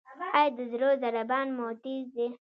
[0.41, 2.27] ایا د زړه ضربان مو تېز دی؟